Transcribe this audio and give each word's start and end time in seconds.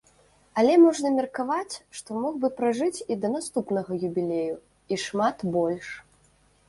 Але 0.59 0.77
можна 0.83 1.09
меркаваць, 1.17 1.75
што 1.99 2.17
мог 2.23 2.33
бы 2.45 2.51
пражыць 2.61 3.03
і 3.05 3.13
да 3.25 3.33
наступнага 3.35 3.91
юбілею, 4.09 4.55
і 4.97 5.01
шмат 5.05 5.37
больш. 5.59 5.87